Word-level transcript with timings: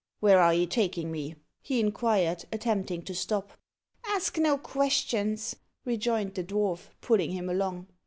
"Where 0.19 0.39
are 0.39 0.55
you 0.55 0.65
taking 0.65 1.11
me?" 1.11 1.35
he 1.61 1.79
inquired, 1.79 2.45
attempting 2.51 3.03
to 3.03 3.13
stop. 3.13 3.51
"Ask 4.03 4.39
no 4.39 4.57
questions," 4.57 5.55
rejoined 5.85 6.33
the 6.33 6.43
dwarf, 6.43 6.87
pulling 7.01 7.29
him 7.33 7.47
along. 7.47 7.85